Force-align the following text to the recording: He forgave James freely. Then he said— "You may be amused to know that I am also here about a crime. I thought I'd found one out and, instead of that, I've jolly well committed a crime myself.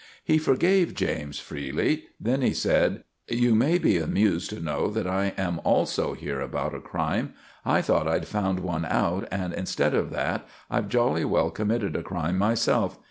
He 0.23 0.39
forgave 0.39 0.95
James 0.95 1.39
freely. 1.39 2.05
Then 2.19 2.41
he 2.41 2.55
said— 2.55 3.03
"You 3.29 3.53
may 3.53 3.77
be 3.77 3.99
amused 3.99 4.49
to 4.49 4.59
know 4.59 4.89
that 4.89 5.05
I 5.05 5.25
am 5.37 5.61
also 5.63 6.13
here 6.15 6.41
about 6.41 6.73
a 6.73 6.79
crime. 6.79 7.35
I 7.63 7.83
thought 7.83 8.07
I'd 8.07 8.27
found 8.27 8.61
one 8.61 8.83
out 8.85 9.27
and, 9.31 9.53
instead 9.53 9.93
of 9.93 10.09
that, 10.09 10.47
I've 10.71 10.89
jolly 10.89 11.23
well 11.23 11.51
committed 11.51 11.95
a 11.95 12.01
crime 12.01 12.39
myself. 12.39 12.97